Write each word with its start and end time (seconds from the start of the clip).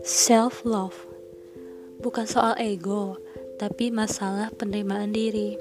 Self 0.00 0.64
love 0.64 0.96
bukan 2.00 2.24
soal 2.24 2.56
ego, 2.56 3.20
tapi 3.60 3.92
masalah 3.92 4.48
penerimaan 4.56 5.12
diri. 5.12 5.60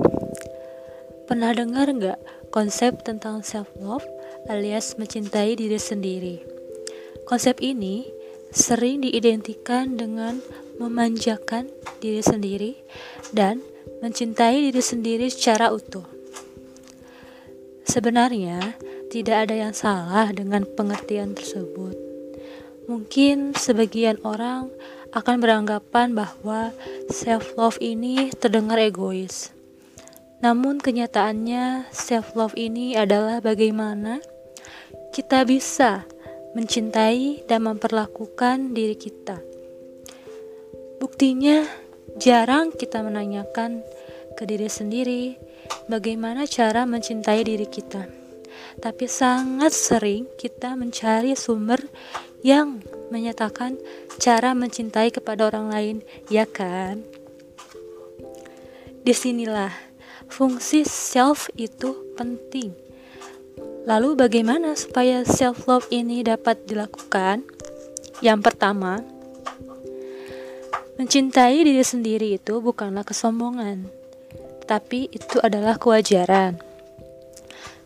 Pernah 1.28 1.52
dengar 1.52 1.92
nggak 1.92 2.20
konsep 2.56 3.04
tentang 3.04 3.44
self 3.44 3.68
love 3.84 4.08
alias 4.48 4.96
mencintai 4.96 5.60
diri 5.60 5.76
sendiri? 5.76 6.40
Konsep 7.28 7.60
ini 7.60 8.08
sering 8.56 9.04
diidentikan 9.04 10.00
dengan 10.00 10.40
memanjakan 10.80 11.68
diri 12.00 12.24
sendiri 12.24 12.80
dan 13.36 13.60
mencintai 14.00 14.72
diri 14.72 14.80
sendiri 14.80 15.28
secara 15.28 15.76
utuh. 15.76 16.15
Sebenarnya, 17.96 18.76
tidak 19.08 19.48
ada 19.48 19.56
yang 19.56 19.72
salah 19.72 20.28
dengan 20.36 20.68
pengertian 20.68 21.32
tersebut 21.32 22.06
Mungkin 22.86 23.58
sebagian 23.58 24.22
orang 24.22 24.70
akan 25.10 25.42
beranggapan 25.42 26.14
bahwa 26.14 26.70
self 27.10 27.58
love 27.58 27.82
ini 27.82 28.30
terdengar 28.38 28.78
egois. 28.78 29.50
Namun 30.46 30.78
kenyataannya 30.78 31.90
self 31.90 32.38
love 32.38 32.54
ini 32.54 32.94
adalah 32.94 33.42
bagaimana 33.42 34.22
kita 35.10 35.50
bisa 35.50 36.06
mencintai 36.54 37.50
dan 37.50 37.66
memperlakukan 37.66 38.78
diri 38.78 38.94
kita. 38.94 39.42
Buktinya 41.02 41.66
jarang 42.22 42.70
kita 42.70 43.02
menanyakan 43.02 43.82
ke 44.38 44.46
diri 44.46 44.70
sendiri 44.70 45.42
bagaimana 45.86 46.50
cara 46.50 46.84
mencintai 46.84 47.42
diri 47.46 47.68
kita. 47.70 48.06
Tapi 48.76 49.06
sangat 49.08 49.72
sering 49.72 50.28
kita 50.36 50.76
mencari 50.76 51.32
sumber 51.36 51.80
yang 52.44 52.84
menyatakan 53.10 53.80
cara 54.20 54.52
mencintai 54.52 55.12
kepada 55.14 55.48
orang 55.48 55.72
lain, 55.72 55.98
ya 56.28 56.44
kan? 56.44 57.04
Di 59.06 59.14
sinilah 59.14 59.72
fungsi 60.28 60.84
self 60.84 61.48
itu 61.56 62.16
penting. 62.18 62.74
Lalu 63.86 64.18
bagaimana 64.18 64.74
supaya 64.74 65.22
self 65.22 65.70
love 65.70 65.86
ini 65.94 66.26
dapat 66.26 66.66
dilakukan? 66.66 67.46
Yang 68.24 68.40
pertama, 68.42 69.04
mencintai 70.98 71.62
diri 71.62 71.86
sendiri 71.86 72.40
itu 72.40 72.64
bukanlah 72.64 73.06
kesombongan, 73.06 73.86
tapi 74.66 75.08
itu 75.14 75.40
adalah 75.42 75.78
kewajaran. 75.80 76.60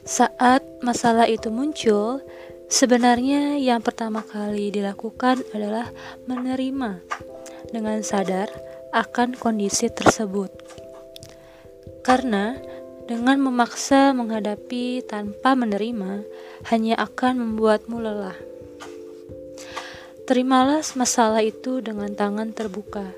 Saat 0.07 0.65
masalah 0.81 1.29
itu 1.29 1.53
muncul, 1.53 2.23
Sebenarnya 2.69 3.57
yang 3.57 3.81
pertama 3.81 4.21
kali 4.21 4.69
dilakukan 4.69 5.41
adalah 5.57 5.89
menerima 6.29 7.01
dengan 7.73 7.97
sadar 8.05 8.45
akan 8.93 9.33
kondisi 9.33 9.89
tersebut. 9.89 10.53
Karena 12.05 12.53
dengan 13.09 13.41
memaksa 13.41 14.13
menghadapi 14.13 15.01
tanpa 15.01 15.57
menerima 15.57 16.21
hanya 16.69 16.93
akan 17.01 17.41
membuatmu 17.41 17.97
lelah. 17.97 18.37
Terimalah 20.29 20.85
masalah 20.93 21.41
itu 21.41 21.81
dengan 21.81 22.13
tangan 22.13 22.53
terbuka. 22.53 23.17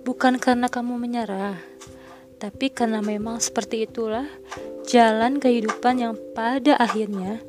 Bukan 0.00 0.40
karena 0.40 0.72
kamu 0.72 0.96
menyerah, 0.96 1.60
tapi 2.36 2.68
karena 2.68 3.00
memang 3.00 3.40
seperti 3.40 3.88
itulah 3.88 4.28
jalan 4.86 5.40
kehidupan 5.40 5.98
yang 6.00 6.14
pada 6.36 6.76
akhirnya 6.76 7.40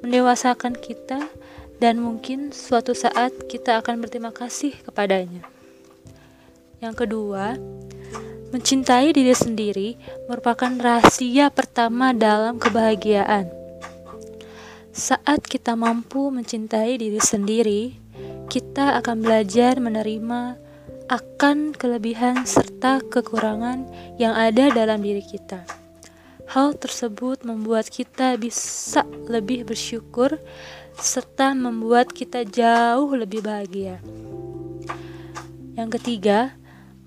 mendewasakan 0.00 0.78
kita, 0.78 1.26
dan 1.76 2.00
mungkin 2.00 2.54
suatu 2.54 2.96
saat 2.96 3.32
kita 3.52 3.82
akan 3.84 4.00
berterima 4.00 4.32
kasih 4.32 4.72
kepadanya. 4.86 5.44
Yang 6.80 7.04
kedua, 7.04 7.56
mencintai 8.52 9.12
diri 9.12 9.34
sendiri 9.36 9.88
merupakan 10.30 10.72
rahasia 10.72 11.52
pertama 11.52 12.16
dalam 12.16 12.56
kebahagiaan. 12.56 13.50
Saat 14.96 15.44
kita 15.44 15.76
mampu 15.76 16.32
mencintai 16.32 16.96
diri 16.96 17.20
sendiri, 17.20 18.00
kita 18.48 18.96
akan 18.96 19.20
belajar 19.20 19.76
menerima 19.76 20.56
akan 21.06 21.70
kelebihan 21.70 22.42
serta 22.42 22.98
kekurangan 23.06 23.86
yang 24.18 24.34
ada 24.34 24.74
dalam 24.74 24.98
diri 25.02 25.22
kita. 25.22 25.62
Hal 26.50 26.78
tersebut 26.78 27.42
membuat 27.42 27.90
kita 27.90 28.38
bisa 28.38 29.02
lebih 29.26 29.66
bersyukur 29.66 30.38
serta 30.98 31.54
membuat 31.54 32.10
kita 32.10 32.42
jauh 32.46 33.10
lebih 33.14 33.42
bahagia. 33.42 33.98
Yang 35.76 36.00
ketiga, 36.00 36.54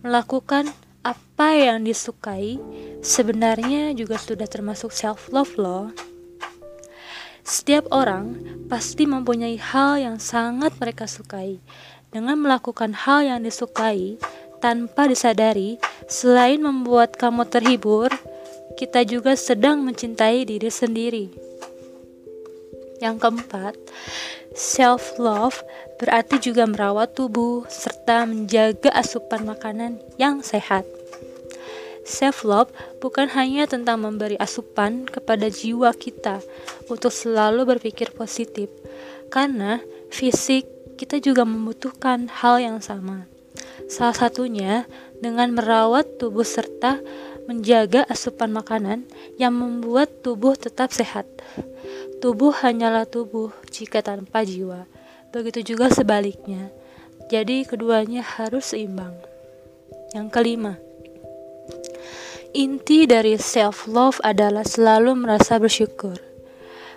melakukan 0.06 0.70
apa 1.04 1.56
yang 1.56 1.84
disukai 1.84 2.60
sebenarnya 3.00 3.96
juga 3.96 4.20
sudah 4.20 4.46
termasuk 4.46 4.92
self 4.92 5.32
love 5.32 5.56
loh. 5.56 5.92
Setiap 7.42 7.90
orang 7.90 8.38
pasti 8.70 9.10
mempunyai 9.10 9.58
hal 9.58 9.98
yang 9.98 10.18
sangat 10.22 10.76
mereka 10.78 11.10
sukai. 11.10 11.58
Dengan 12.10 12.42
melakukan 12.42 12.98
hal 13.06 13.22
yang 13.22 13.46
disukai 13.46 14.18
tanpa 14.58 15.06
disadari, 15.06 15.78
selain 16.10 16.58
membuat 16.58 17.14
kamu 17.14 17.46
terhibur, 17.46 18.10
kita 18.82 19.06
juga 19.06 19.38
sedang 19.38 19.86
mencintai 19.86 20.42
diri 20.42 20.74
sendiri. 20.74 21.30
Yang 22.98 23.16
keempat, 23.22 23.78
self 24.58 25.22
love 25.22 25.62
berarti 26.02 26.42
juga 26.42 26.66
merawat 26.66 27.14
tubuh 27.14 27.70
serta 27.70 28.26
menjaga 28.26 28.90
asupan 28.90 29.46
makanan 29.46 30.02
yang 30.18 30.42
sehat. 30.42 30.90
Self 32.10 32.42
love 32.42 32.74
bukan 32.98 33.30
hanya 33.38 33.70
tentang 33.70 34.02
memberi 34.02 34.34
asupan 34.42 35.06
kepada 35.06 35.46
jiwa 35.46 35.94
kita 35.94 36.42
untuk 36.90 37.14
selalu 37.14 37.78
berpikir 37.78 38.10
positif, 38.18 38.66
karena 39.30 39.78
fisik 40.10 40.79
kita 41.00 41.24
juga 41.24 41.48
membutuhkan 41.48 42.28
hal 42.28 42.60
yang 42.60 42.84
sama. 42.84 43.24
Salah 43.88 44.12
satunya 44.12 44.84
dengan 45.24 45.56
merawat 45.56 46.20
tubuh 46.20 46.44
serta 46.44 47.00
menjaga 47.48 48.04
asupan 48.12 48.52
makanan 48.52 49.08
yang 49.40 49.56
membuat 49.56 50.12
tubuh 50.20 50.60
tetap 50.60 50.92
sehat. 50.92 51.24
Tubuh 52.20 52.52
hanyalah 52.52 53.08
tubuh 53.08 53.56
jika 53.72 54.04
tanpa 54.04 54.44
jiwa. 54.44 54.84
Begitu 55.32 55.74
juga 55.74 55.88
sebaliknya. 55.88 56.68
Jadi 57.32 57.64
keduanya 57.64 58.20
harus 58.20 58.76
seimbang. 58.76 59.16
Yang 60.12 60.28
kelima, 60.36 60.74
inti 62.52 63.06
dari 63.06 63.38
self 63.38 63.86
love 63.86 64.18
adalah 64.26 64.66
selalu 64.66 65.14
merasa 65.16 65.62
bersyukur. 65.62 66.18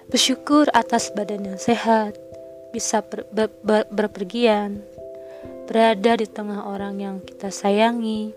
Bersyukur 0.09 0.73
atas 0.73 1.13
badan 1.13 1.45
yang 1.45 1.61
sehat, 1.61 2.17
bisa 2.73 3.05
ber, 3.05 3.29
ber, 3.29 3.53
ber, 3.61 3.85
berpergian, 3.93 4.81
berada 5.69 6.19
di 6.19 6.27
tengah 6.27 6.67
orang 6.67 6.99
yang 6.99 7.17
kita 7.21 7.53
sayangi, 7.53 8.33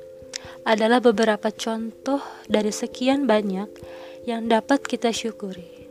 adalah 0.68 1.02
beberapa 1.02 1.50
contoh 1.50 2.22
dari 2.46 2.70
sekian 2.70 3.26
banyak 3.26 3.70
yang 4.28 4.46
dapat 4.52 4.84
kita 4.84 5.10
syukuri. 5.10 5.88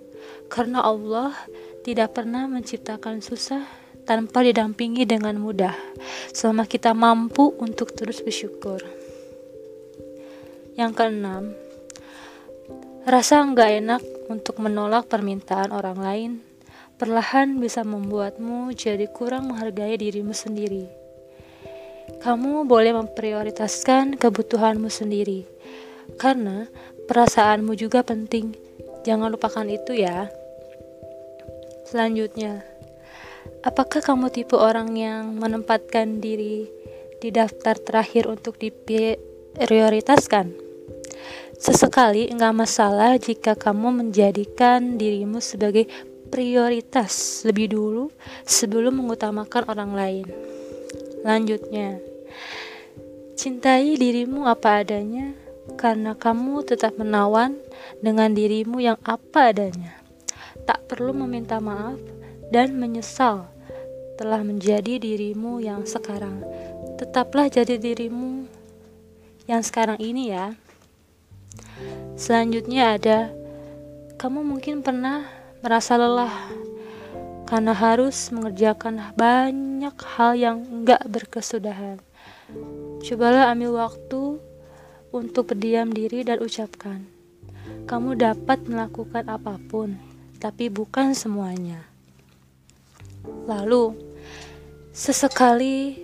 Karena 0.53 0.85
Allah 0.85 1.35
tidak 1.83 2.15
pernah 2.15 2.47
menciptakan 2.47 3.25
susah 3.25 3.65
tanpa 4.05 4.45
didampingi 4.45 5.09
dengan 5.09 5.41
mudah, 5.41 5.75
selama 6.31 6.69
kita 6.69 6.93
mampu 6.93 7.57
untuk 7.57 7.97
terus 7.97 8.21
bersyukur. 8.21 8.85
Yang 10.77 10.93
keenam, 11.01 11.55
rasa 13.09 13.41
enggak 13.41 13.71
enak 13.81 14.03
untuk 14.29 14.61
menolak 14.61 15.09
permintaan 15.09 15.71
orang 15.71 15.99
lain 15.99 16.33
perlahan 17.01 17.59
bisa 17.59 17.83
membuatmu 17.83 18.73
jadi 18.75 19.07
kurang 19.11 19.51
menghargai 19.51 19.99
dirimu 19.99 20.33
sendiri 20.33 21.05
kamu 22.25 22.65
boleh 22.65 22.93
memprioritaskan 22.97 24.17
kebutuhanmu 24.21 24.89
sendiri, 24.89 25.45
karena 26.21 26.69
perasaanmu 27.05 27.77
juga 27.77 28.05
penting. 28.05 28.57
Jangan 29.05 29.29
lupakan 29.33 29.69
itu, 29.69 29.93
ya. 29.93 30.29
Selanjutnya, 31.85 32.65
apakah 33.61 34.01
kamu 34.01 34.33
tipe 34.33 34.57
orang 34.57 34.97
yang 34.97 35.37
menempatkan 35.37 36.21
diri 36.21 36.65
di 37.21 37.29
daftar 37.29 37.77
terakhir 37.77 38.29
untuk 38.29 38.57
diprioritaskan? 38.57 40.53
Sesekali 41.61 42.29
enggak 42.29 42.57
masalah 42.57 43.17
jika 43.21 43.57
kamu 43.57 44.01
menjadikan 44.05 44.97
dirimu 45.01 45.45
sebagai 45.45 45.89
prioritas 46.35 47.47
lebih 47.47 47.71
dulu 47.71 48.11
sebelum 48.43 48.99
mengutamakan 48.99 49.71
orang 49.71 49.95
lain. 49.95 50.27
Selanjutnya, 51.23 52.03
cintai 53.39 53.95
dirimu 53.95 54.43
apa 54.43 54.83
adanya 54.83 55.31
karena 55.79 56.19
kamu 56.19 56.67
tetap 56.67 56.99
menawan 56.99 57.55
dengan 58.03 58.35
dirimu 58.35 58.83
yang 58.83 58.99
apa 59.07 59.55
adanya. 59.55 59.95
tak 60.65 60.89
perlu 60.89 61.13
meminta 61.13 61.61
maaf 61.61 62.01
dan 62.49 62.73
menyesal 62.81 63.53
telah 64.17 64.41
menjadi 64.41 64.97
dirimu 64.97 65.61
yang 65.61 65.85
sekarang. 65.85 66.41
Tetaplah 66.97 67.53
jadi 67.53 67.77
dirimu 67.77 68.49
yang 69.45 69.61
sekarang 69.61 70.01
ini 70.01 70.33
ya. 70.33 70.57
Selanjutnya 72.17 72.97
ada 72.97 73.19
kamu 74.17 74.41
mungkin 74.41 74.81
pernah 74.81 75.44
merasa 75.65 75.97
lelah 75.97 76.53
karena 77.49 77.73
harus 77.73 78.29
mengerjakan 78.29 79.01
banyak 79.17 79.97
hal 79.97 80.37
yang 80.37 80.61
enggak 80.61 81.01
berkesudahan. 81.09 81.97
Cobalah 83.01 83.49
ambil 83.57 83.81
waktu 83.81 84.45
untuk 85.09 85.57
berdiam 85.57 85.89
diri 85.89 86.21
dan 86.21 86.45
ucapkan, 86.45 87.09
kamu 87.89 88.13
dapat 88.13 88.61
melakukan 88.69 89.25
apa 89.25 89.57
pun, 89.57 89.97
tapi 90.37 90.69
bukan 90.69 91.17
semuanya. 91.17 91.81
Lalu, 93.49 93.97
sesekali 94.93 95.97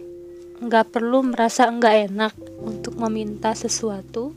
nggak 0.57 0.89
perlu 0.89 1.21
merasa 1.21 1.69
nggak 1.69 1.97
enak 2.09 2.33
untuk 2.65 2.97
meminta 2.97 3.53
sesuatu 3.53 4.33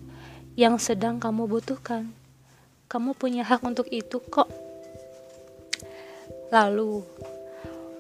yang 0.59 0.75
sedang 0.83 1.15
kamu 1.15 1.47
butuhkan. 1.47 2.11
Kamu 2.91 3.15
punya 3.15 3.47
hak 3.47 3.63
untuk 3.63 3.87
itu 3.87 4.19
kok. 4.19 4.62
Lalu, 6.53 7.01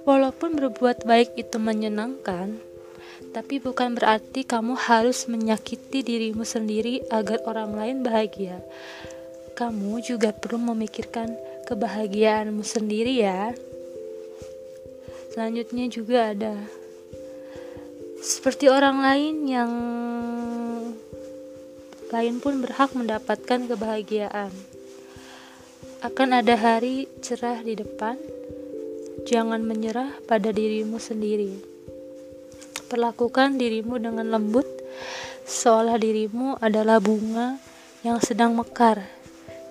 walaupun 0.05 0.53
berbuat 0.53 1.09
baik 1.09 1.33
itu 1.41 1.57
menyenangkan, 1.57 2.61
tapi 3.33 3.57
bukan 3.57 3.97
berarti 3.97 4.45
kamu 4.45 4.77
harus 4.77 5.25
menyakiti 5.25 6.05
dirimu 6.05 6.45
sendiri 6.45 7.01
agar 7.09 7.41
orang 7.49 7.73
lain 7.73 7.97
bahagia. 8.05 8.61
Kamu 9.57 9.97
juga 10.05 10.29
perlu 10.29 10.61
memikirkan 10.69 11.33
kebahagiaanmu 11.65 12.61
sendiri 12.61 13.25
ya. 13.25 13.57
Selanjutnya 15.33 15.89
juga 15.89 16.29
ada 16.29 16.53
seperti 18.21 18.69
orang 18.69 19.01
lain 19.01 19.35
yang 19.49 19.71
lain 22.13 22.37
pun 22.37 22.61
berhak 22.61 22.93
mendapatkan 22.93 23.65
kebahagiaan. 23.65 24.72
Akan 26.03 26.35
ada 26.35 26.59
hari 26.59 27.07
cerah 27.23 27.63
di 27.63 27.79
depan. 27.79 28.19
Jangan 29.23 29.63
menyerah 29.63 30.11
pada 30.27 30.51
dirimu 30.51 30.99
sendiri. 30.99 31.63
Perlakukan 32.91 33.55
dirimu 33.55 34.03
dengan 34.03 34.27
lembut, 34.27 34.67
seolah 35.47 35.95
dirimu 35.95 36.59
adalah 36.59 36.99
bunga 36.99 37.55
yang 38.03 38.19
sedang 38.19 38.51
mekar. 38.51 38.99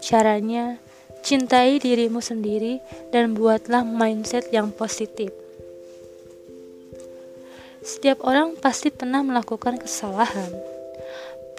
Caranya, 0.00 0.80
cintai 1.20 1.76
dirimu 1.76 2.24
sendiri 2.24 2.80
dan 3.12 3.36
buatlah 3.36 3.84
mindset 3.84 4.48
yang 4.56 4.72
positif. 4.72 5.28
Setiap 7.84 8.24
orang 8.24 8.56
pasti 8.56 8.88
pernah 8.88 9.20
melakukan 9.20 9.76
kesalahan, 9.76 10.48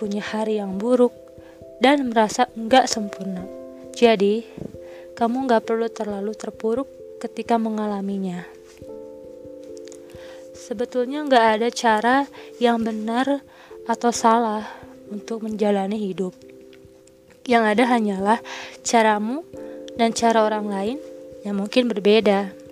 punya 0.02 0.26
hari 0.26 0.58
yang 0.58 0.81
buruk, 0.81 1.14
dan 1.78 2.10
merasa 2.10 2.50
enggak 2.58 2.90
sempurna. 2.90 3.62
Jadi, 3.94 4.42
kamu 5.13 5.45
enggak 5.45 5.69
perlu 5.69 5.86
terlalu 5.86 6.34
terpuruk 6.34 6.90
ketika 7.22 7.62
mengalaminya. 7.62 8.42
Sebetulnya 10.57 11.22
enggak 11.22 11.45
ada 11.60 11.68
cara 11.69 12.16
yang 12.57 12.81
benar 12.81 13.45
atau 13.86 14.10
salah 14.10 14.66
untuk 15.13 15.45
menjalani 15.45 16.01
hidup. 16.01 16.34
Yang 17.45 17.63
ada 17.78 17.84
hanyalah 17.94 18.40
caramu 18.81 19.45
dan 19.94 20.10
cara 20.16 20.42
orang 20.42 20.66
lain 20.72 20.98
yang 21.45 21.60
mungkin 21.60 21.86
berbeda. 21.86 22.62